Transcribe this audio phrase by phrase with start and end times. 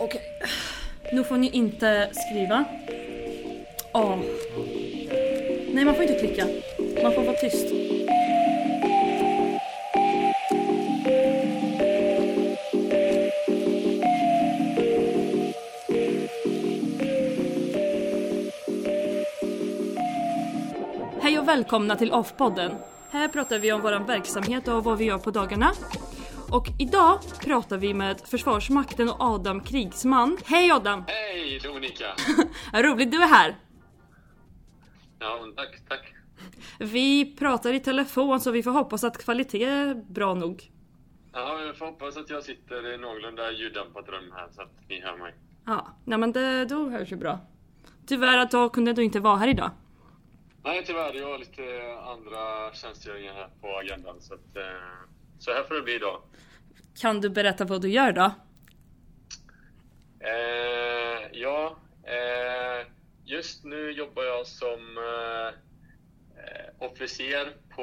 [0.00, 0.20] Okej.
[1.12, 2.64] Nu får ni inte skriva.
[3.92, 4.18] Åh.
[5.72, 6.46] Nej, man får inte klicka.
[7.02, 7.66] Man får vara tyst.
[21.20, 22.70] Hej och välkomna till Off-podden.
[23.10, 25.72] Här pratar vi om vår verksamhet och vad vi gör på dagarna.
[26.50, 30.38] Och idag pratar vi med Försvarsmakten och Adam Krigsman.
[30.44, 31.04] Hej Adam!
[31.06, 32.06] Hej Dominika!
[32.72, 33.56] Vad roligt du är här!
[35.18, 36.14] Ja, tack, tack.
[36.78, 40.70] Vi pratar i telefon så vi får hoppas att kvalitet är bra nog.
[41.32, 45.00] Ja, jag får hoppas att jag sitter i någorlunda ljuddämpat rum här så att ni
[45.00, 45.34] hör mig.
[45.66, 47.38] Ja, nej men det, då hörs ju bra.
[48.06, 49.70] Tyvärr att då kunde du inte vara här idag.
[50.64, 51.14] Nej, tyvärr.
[51.14, 51.62] Jag har lite
[52.00, 54.56] andra tjänstgöringar här på agendan så att...
[54.56, 54.62] Eh,
[55.38, 56.22] så här får det bli idag.
[57.00, 58.32] Kan du berätta vad du gör då?
[60.20, 62.86] Eh, ja, eh,
[63.24, 65.54] just nu jobbar jag som eh,
[66.78, 67.82] officer på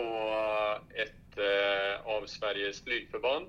[0.96, 3.48] ett eh, av Sveriges flygförband.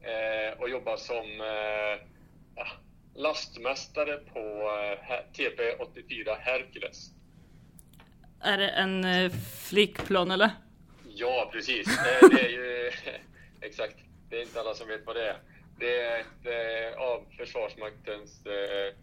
[0.00, 2.06] Eh, och jobbar som eh,
[2.56, 2.66] ja,
[3.14, 7.10] lastmästare på eh, TP84 Hercules.
[8.40, 9.30] Är det en
[9.68, 10.50] flygplan eller?
[11.18, 11.86] Ja, precis.
[12.30, 12.90] Det är ju
[13.60, 13.96] exakt.
[14.30, 15.36] Det är inte alla som vet vad det är.
[15.78, 18.94] Det är ett eh, av Försvarsmaktens eh,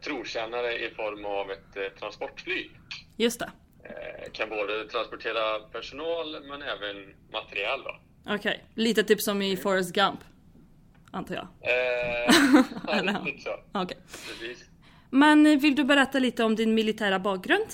[0.00, 2.70] trotjänare i form av ett eh, transportflyg.
[3.16, 3.50] Just det.
[3.84, 7.80] Eh, kan både transportera personal men även material.
[8.26, 10.20] Okej, lite typ som i Forrest Gump.
[11.10, 11.44] Antar jag.
[11.60, 12.34] Eh,
[12.98, 13.60] Eller- riktigt så.
[13.72, 13.98] Okej.
[14.28, 14.64] Precis.
[15.10, 17.66] Men vill du berätta lite om din militära bakgrund?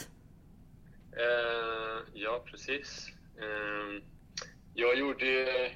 [2.15, 3.09] Ja, precis.
[3.39, 4.03] Eh,
[4.75, 5.71] jag gjorde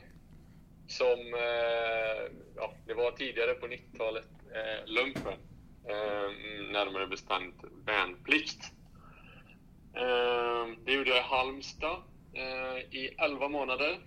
[0.88, 5.38] som, eh, ja, det var tidigare på 90-talet, eh, lumpen.
[5.88, 6.30] Eh,
[6.72, 8.64] närmare bestämt värnplikt.
[9.94, 12.02] Eh, det gjorde jag i Halmstad
[12.32, 14.00] eh, i 11 månader.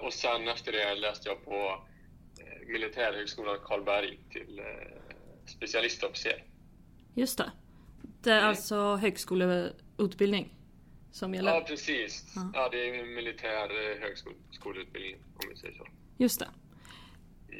[0.00, 1.84] Och sen efter det läste jag på
[2.66, 4.60] Militärhögskolan Karlberg till
[5.46, 6.44] specialistofficer.
[7.14, 7.52] Just det.
[8.22, 10.57] Det är alltså högskoleutbildning
[11.10, 11.54] som gäller.
[11.54, 12.24] Ja, precis.
[12.54, 15.86] Ja, det är en militär eh, högskoleutbildning om vi säger så.
[16.16, 16.48] Just det.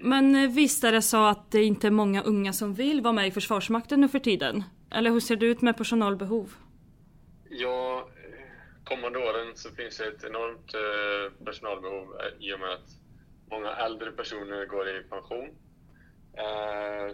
[0.02, 3.12] Men eh, visst är det så att det inte är många unga som vill vara
[3.12, 4.64] med i Försvarsmakten nu för tiden?
[4.90, 6.54] Eller hur ser det ut med personalbehov?
[7.50, 12.72] Ja, eh, kommande åren så finns det ett enormt eh, personalbehov eh, i och med
[12.72, 12.90] att
[13.50, 15.48] många äldre personer går i pension.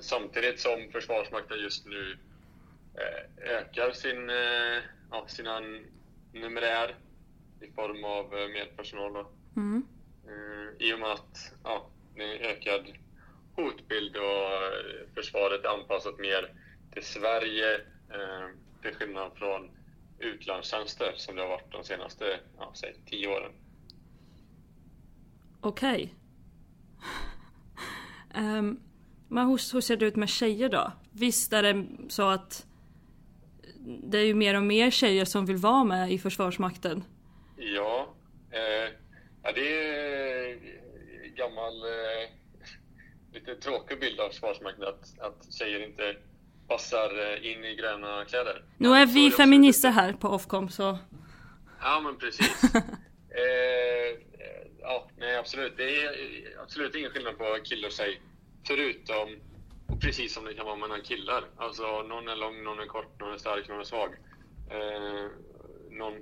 [0.01, 2.19] Samtidigt som Försvarsmakten just nu
[3.37, 4.31] ökar sin,
[5.11, 5.61] ja, sina
[6.35, 6.97] numerär
[7.61, 9.13] i form av eh, mer personal.
[9.13, 9.31] Då.
[9.57, 9.87] Mm.
[10.27, 12.93] Eh, I och med att ja, det är en ökad
[13.57, 16.55] hotbild och eh, försvaret är anpassat mer
[16.93, 17.75] till Sverige
[18.11, 18.49] eh,
[18.83, 19.71] till skillnad från
[20.19, 23.53] utlandstjänster som det har varit de senaste ja, säg, tio åren.
[25.61, 26.15] Okej.
[28.35, 28.81] Ehm,
[29.29, 30.93] men hur, hur ser det ut med tjejer då?
[31.11, 32.67] Visst är det så att
[33.85, 37.05] det är ju mer och mer tjejer som vill vara med i Försvarsmakten?
[37.57, 38.15] Ja,
[38.51, 38.93] eh,
[39.43, 40.53] ja det är
[41.25, 42.31] en gammal, eh,
[43.33, 46.17] lite tråkig bild av Försvarsmakten att, att tjejer inte
[46.69, 48.65] passar eh, in i gröna kläder.
[48.79, 50.99] Nu är Så vi också feminister här på Ofcom så...
[51.81, 52.65] Ja, men precis.
[52.75, 54.19] eh,
[54.81, 55.77] ja, nej, absolut.
[55.77, 56.13] Det är
[56.63, 58.21] absolut ingen skillnad på kille och tjej.
[58.67, 59.29] Förutom,
[60.05, 61.45] precis som det kan vara mellan killar.
[61.57, 64.11] Alltså, någon är lång, någon är kort, någon är stark, någon är svag.
[64.71, 65.27] Eh,
[65.91, 66.15] någon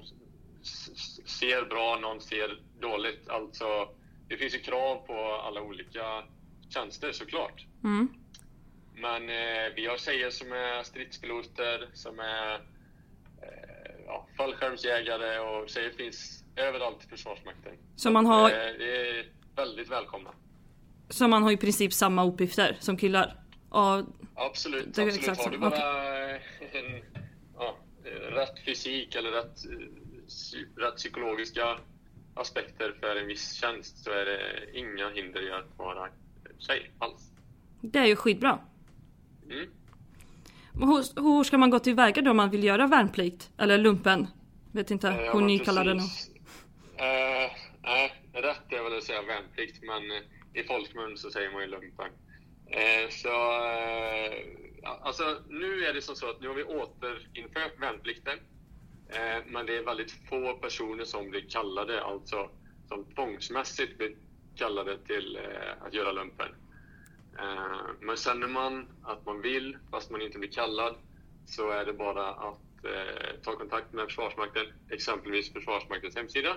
[1.41, 3.29] ser bra, någon ser dåligt.
[3.29, 3.67] Alltså,
[4.29, 5.15] det finns ju krav på
[5.47, 6.23] alla olika
[6.75, 7.67] tjänster såklart.
[7.85, 8.09] Mm.
[8.95, 12.55] Men eh, vi har tjejer som är stridspiloter, som är
[13.43, 17.73] eh, ja, fallskärmsjägare och tjejer finns överallt i Försvarsmakten.
[17.97, 19.27] Så man har, Eh, det är
[19.57, 20.31] väldigt välkomna.
[21.09, 23.42] så man har i princip samma uppgifter som killar?
[23.73, 24.05] Och,
[24.35, 25.17] Absolut, Det absolut.
[25.17, 27.03] exakt Har du bara en,
[27.59, 31.79] ja, eh, rätt fysik eller rätt, eh, rätt psykologiska
[32.35, 34.41] aspekter för en viss tjänst så är det
[34.79, 36.09] inga hinder i att vara
[36.59, 37.31] tjej alls.
[37.81, 38.59] det är ju skitbra.
[39.51, 39.67] Mm.
[40.75, 43.51] Hur, hur ska man gå tillväga då om man vill göra värnplikt?
[43.59, 44.27] Eller lumpen?
[44.73, 46.03] Vet inte Eh, hur ja, ni kallar det nu.
[46.97, 47.51] Eh,
[47.83, 51.69] Nej, rätt är väl att säga värnplikt, men eh, i folkmun så säger man ju
[51.69, 52.07] lumpen.
[52.73, 54.33] Eh, Så, eh,
[55.03, 58.39] alltså nu är det som så att nu har vi återinfört värnplikten.
[59.09, 62.51] Eh, Men det är väldigt få personer som blir kallade, alltså
[62.89, 64.17] som tvångsmässigt blir
[64.57, 65.39] kallade till
[65.81, 66.49] att göra lumpen.
[68.01, 70.97] Men känner man att man vill, fast man inte blir kallad,
[71.47, 72.59] så är det bara att
[73.43, 76.57] ta kontakt med Försvarsmakten, exempelvis Försvarsmaktens hemsida.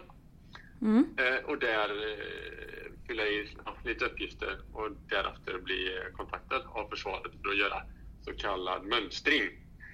[0.82, 1.16] Mm.
[1.46, 1.90] Och där
[3.08, 3.48] fylla i
[3.84, 7.82] lite uppgifter och därefter bli eh, kontaktad av försvaret för att göra
[8.22, 9.44] så kallad mönstring.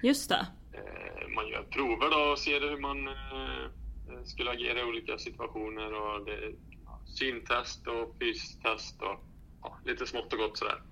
[0.02, 0.46] Just det.
[0.72, 5.92] Eh, man gör prover då och ser hur man eh, skulle agera i olika situationer
[5.94, 6.52] och det
[7.06, 9.24] syntest och fystest och
[9.62, 10.82] ja, lite smått och gott sådär.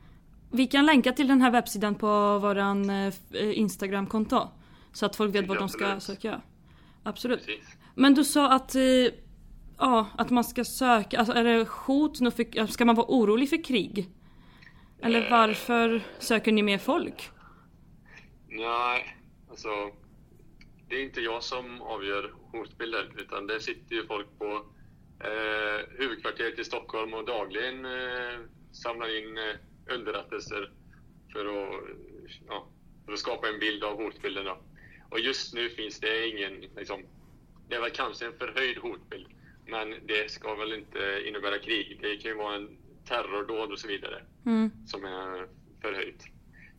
[0.52, 4.48] Vi kan länka till den här webbsidan på våran eh, Instagramkonto.
[4.92, 6.40] Så att folk vet vad de ska söka.
[7.02, 7.46] Absolut.
[7.46, 7.76] Precis.
[7.94, 8.82] Men du sa att, eh,
[9.80, 12.20] ja, att man ska söka, alltså är det hot?
[12.20, 14.08] nå för- Ska man vara orolig för krig?
[15.02, 17.30] Eller varför söker ni mer folk?
[18.48, 19.16] Nej,
[19.50, 19.68] alltså
[20.88, 24.64] det är inte jag som avgör hotbilder utan det sitter ju folk på
[25.24, 28.38] eh, huvudkvarteret i Stockholm och dagligen eh,
[28.72, 30.72] samlar in eh, underrättelser
[31.32, 31.82] för att,
[32.48, 32.66] ja,
[33.04, 34.44] för att skapa en bild av hotbilden.
[34.44, 34.58] Då.
[35.10, 37.02] Och just nu finns det ingen, liksom,
[37.68, 39.26] det är väl kanske en förhöjd hotbild,
[39.70, 41.98] men det ska väl inte innebära krig.
[42.02, 44.70] Det kan ju vara en terrordåd och så vidare Mm.
[44.86, 45.46] som är
[45.82, 46.24] förhöjt.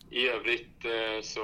[0.10, 1.42] I övrigt eh, så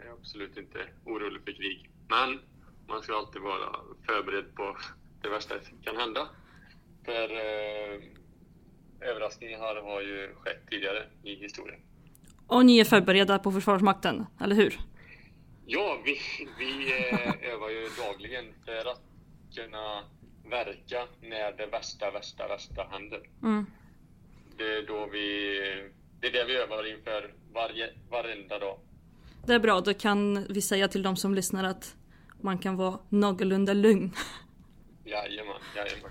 [0.00, 1.90] är jag absolut inte orolig för krig.
[2.08, 2.40] Men
[2.88, 3.76] man ska alltid vara
[4.06, 4.76] förberedd på
[5.22, 6.28] det värsta som kan hända.
[7.04, 8.00] För eh,
[9.00, 11.80] överraskningar har, har ju skett tidigare i historien.
[12.46, 14.78] Och ni är förberedda på Försvarsmakten, eller hur?
[15.66, 16.18] Ja, vi,
[16.58, 19.02] vi eh, övar ju dagligen för att
[19.56, 20.02] kunna
[20.50, 23.20] verka när det värsta, värsta, värsta händer.
[23.42, 23.66] Mm.
[24.58, 25.58] Det är då vi...
[26.20, 28.78] Det är det vi övar inför varje, varenda dag.
[29.46, 31.96] Det är bra, då kan vi säga till de som lyssnar att
[32.40, 34.12] man kan vara någorlunda lugn.
[35.04, 36.10] Jajamän, jajamän.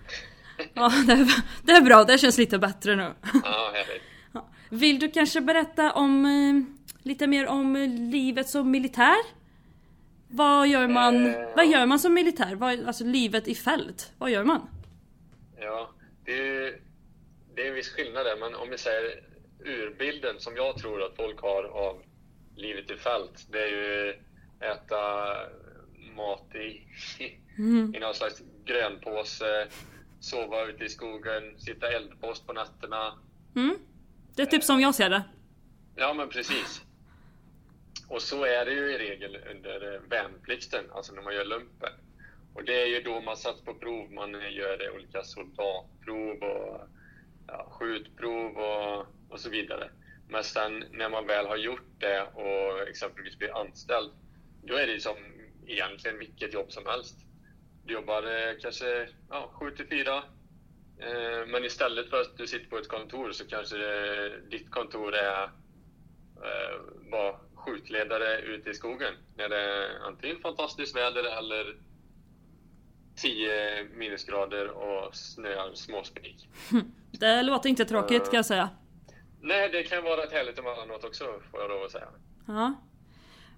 [0.74, 1.28] Ja, det är,
[1.64, 3.14] det är bra, det känns lite bättre nu.
[3.44, 4.04] Ja, härligt.
[4.70, 9.45] Vill du kanske berätta om eh, lite mer om eh, livet som militär?
[10.36, 12.56] Vad gör man, Eh, vad gör man som militär?
[12.56, 14.70] Vad, alltså livet i fält, vad gör man?
[15.60, 15.90] Ja,
[16.26, 16.80] det är,
[17.56, 19.24] det är en viss skillnad där, men om vi säger
[19.66, 22.02] urbilden som jag tror att folk har av
[22.56, 24.10] livet i fält, det är ju
[24.60, 24.98] äta
[26.16, 26.82] mat i,
[27.58, 27.96] Mm.
[27.96, 29.68] i någon slags grönpåse,
[30.20, 33.14] sova ute i skogen, sitta eldpost på nätterna.
[33.56, 33.76] Mm.
[34.36, 35.24] Det är typ som jag ser det.
[35.96, 36.82] Ja, men precis.
[38.08, 41.94] Och så är det ju i regel under eh, värnplikten, alltså när man gör lumpen.
[42.54, 46.88] Och det är ju då man sätts på prov, man gör eh, olika soldatprov och
[47.48, 49.90] ja, skjutprov och, och så vidare.
[50.30, 54.12] Men sen när man väl har gjort det och exempelvis blir anställd,
[54.64, 55.16] då är det som
[55.68, 57.16] egentligen vilket jobb som helst.
[57.86, 60.24] Du jobbar eh, kanske ja, 7 till 4
[61.00, 65.16] Eh, Men istället för att du sitter på ett kontor så kanske det, ditt kontor
[65.16, 65.44] är
[66.44, 66.80] eh,
[67.12, 67.36] bara
[67.66, 71.76] skjutledare ute i skogen när det är antingen fantastiskt väder eller
[73.16, 76.50] 10 minusgrader och snöar småspik.
[77.12, 78.70] Det låter inte tråkigt kan jag säga.
[79.42, 82.08] Nej, det kan vara rätt härligt emellanåt också får jag lov att säga.
[82.48, 82.74] Ja.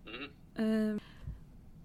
[0.08, 0.96] Mm.
[0.96, 1.02] Eh,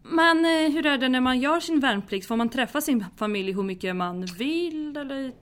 [0.02, 2.26] Men eh, hur är det när man gör sin värnplikt?
[2.28, 5.32] Får man träffa sin familj hur mycket man vill eller?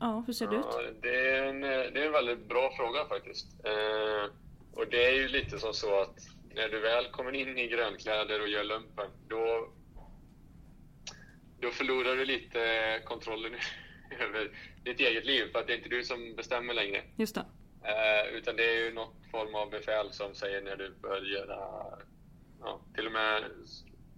[0.00, 0.64] Ja, hur ser det ut?
[0.68, 3.46] Ja, det, är en, det är en väldigt bra fråga faktiskt.
[3.64, 4.32] Eh,
[4.72, 6.18] och det är ju lite som så att
[6.54, 9.68] när du väl kommer in i grönkläder och gör lumpen, då,
[11.60, 13.52] då förlorar du lite kontrollen
[14.20, 14.50] över
[14.84, 17.02] ditt eget liv för att det är inte du som bestämmer längre.
[17.16, 17.44] Just det.
[17.84, 21.58] Eh, utan det är ju något form av befäl som säger när du bör göra...
[22.60, 23.42] Ja, till och med,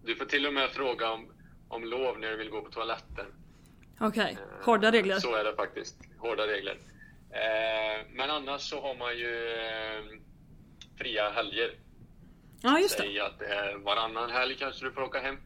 [0.04, 1.32] du får till och med fråga om,
[1.68, 3.26] om lov när du vill gå på toaletten.
[4.00, 5.18] Okej, hårda regler.
[5.18, 5.96] Så är det faktiskt.
[6.18, 6.78] Hårda regler.
[7.30, 10.04] Eh, men annars så har man ju eh,
[10.98, 11.70] fria helger.
[12.62, 13.02] Ja, just det.
[13.02, 15.36] Säg att det är varannan helg kanske du får åka hem.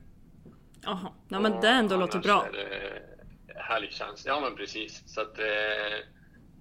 [0.82, 2.46] Jaha, ja, men det ändå låter bra.
[2.46, 3.02] är det
[3.62, 4.26] helgtjänst.
[4.26, 5.02] Ja, men precis.
[5.06, 5.44] Så att, eh,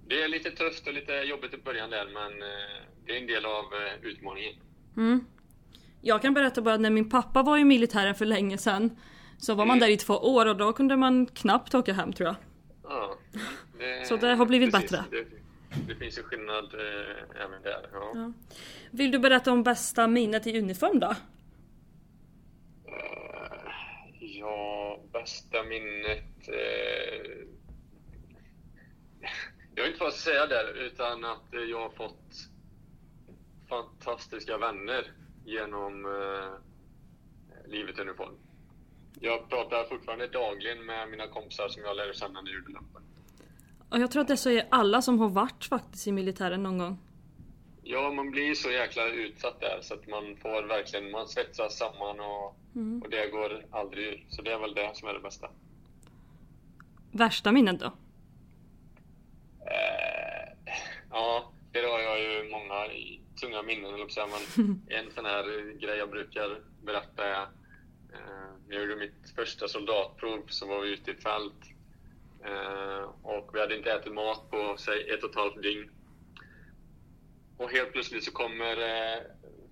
[0.06, 3.26] det är lite tufft och lite jobbigt i början där, men eh, det är en
[3.26, 4.54] del av eh, utmaningen.
[4.96, 5.24] Mm.
[6.00, 8.96] Jag kan berätta bara att när min pappa var i militären för länge sedan
[9.38, 9.88] så var man Mm.
[9.88, 12.36] där i två år och då kunde man knappt åka hem tror jag.
[12.82, 13.18] Ja,
[13.78, 14.90] det, Så det har blivit precis.
[14.90, 15.04] bättre.
[15.10, 15.24] Det,
[15.86, 17.88] det finns ju skillnad eh, även där.
[17.92, 18.12] Ja.
[18.14, 18.32] Ja.
[18.90, 21.06] Vill du berätta om bästa minnet i uniform då?
[21.06, 21.14] Eh,
[24.20, 26.48] Ja, bästa minnet...
[26.48, 27.30] Eh,
[29.74, 32.32] jag vet inte vad jag ska säga där, utan att jag har fått
[33.68, 35.12] fantastiska vänner
[35.44, 36.52] genom eh,
[37.70, 38.34] livet i uniform.
[39.20, 43.02] Jag pratar fortfarande dagligen med mina kompisar som jag lärde känna när jag gjorde lumpen.
[43.90, 46.78] Och jag tror att det så är alla som har varit faktiskt i militären någon
[46.78, 46.98] gång.
[47.82, 52.20] Ja, man blir så jäkla utsatt där så att man får verkligen, man svetsas samman
[52.20, 53.02] och, Mm.
[53.02, 54.24] och det går aldrig ur.
[54.28, 55.48] Så det är väl det som är det bästa.
[57.12, 57.86] Värsta minnet då?
[59.66, 60.72] Eh,
[61.10, 62.74] ja, det har jag ju många
[63.40, 67.42] tunga minnen, eller säga, men en sån här grej jag brukar berätta är
[68.12, 71.64] eh, när jag gjorde mitt första soldatprov så var vi ute i fält
[72.44, 75.90] Eh, och vi hade inte ätit mat på säg ett och ett halvt dygn.
[77.56, 79.22] Och helt plötsligt så kommer eh,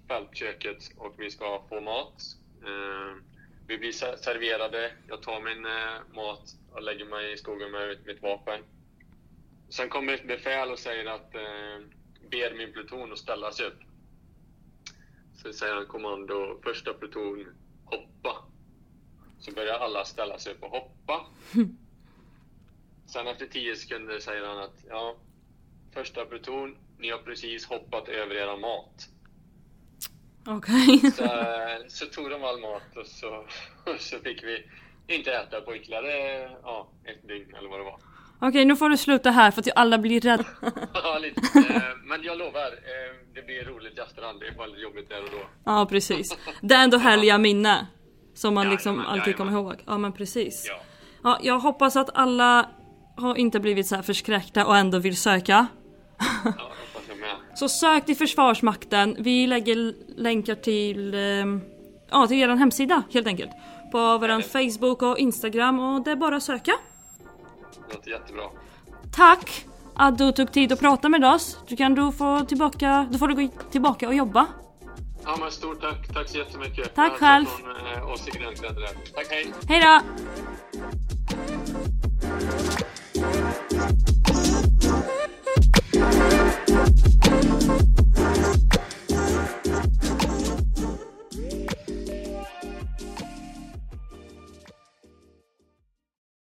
[0.09, 2.23] fältköket och vi ska få mat.
[2.63, 3.23] Eh,
[3.67, 8.23] vi blir serverade, jag tar min eh, mat och lägger mig i skogen med mitt
[8.23, 8.61] vapen.
[9.69, 11.87] Sen kommer ett befäl och säger att eh,
[12.31, 13.81] ber min pluton att ställa sig upp.
[15.35, 17.47] Så säger han kommando första pluton
[17.85, 18.45] hoppa.
[19.39, 21.27] Så börjar alla ställa sig upp och hoppa.
[23.07, 25.15] Sen efter 10 sekunder säger han att ja,
[25.95, 29.09] första pluton, ni har precis hoppat över era mat.
[30.47, 31.11] Okej.
[31.17, 33.29] Så, eh, så tog de all mat och så,
[33.93, 34.67] och så fick vi
[35.15, 38.01] inte äta på ytterligare ja, ett dygn eller vad det var.
[38.41, 40.45] Okej, nu får du sluta här för att alla blir rädda.
[40.95, 41.41] Ja, lite.
[41.59, 44.41] Eh, Men jag lovar, eh, det blir roligt i efterhand.
[44.41, 45.47] Det är bara lite jobbigt där och då.
[45.65, 46.39] Ja, precis.
[46.63, 47.87] Det är ändå härliga minne.
[48.35, 49.73] Som man liksom Jajamän, alltid kommer jajamän.
[49.75, 49.83] ihåg.
[49.87, 50.67] Ja, men precis.
[50.69, 50.81] Ja.
[51.23, 52.69] Ja, jag hoppas att alla
[53.17, 55.67] har inte blivit så här förskräckta och ändå vill söka.
[56.45, 56.53] Ja.
[57.55, 59.17] Så sök till Försvarsmakten.
[59.19, 61.61] Vi lägger länkar till, ehm,
[62.11, 63.51] ja, till er hemsida helt enkelt.
[63.93, 66.73] På våran Facebook och Instagram och det är bara att söka.
[67.89, 68.43] Det låter jättebra.
[69.17, 71.59] Tack att du tog tid att prata med oss.
[71.69, 74.47] Du kan du få tillbaka, då får du gå tillbaka och jobba.
[75.25, 76.09] Ja, men stort tack.
[76.15, 76.95] Tack så jättemycket.
[76.95, 77.47] Tack själv.
[77.47, 78.89] Från eh, oss i Gränskläder.
[79.15, 79.53] Tack, hej.
[79.69, 80.01] Hej då!